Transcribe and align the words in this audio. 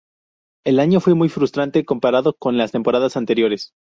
El 0.65 0.79
año 0.79 0.99
fue 0.99 1.13
muy 1.13 1.29
frustrante 1.29 1.85
comparado 1.85 2.33
con 2.35 2.57
las 2.57 2.71
temporadas 2.71 3.17
anteriores. 3.17 3.71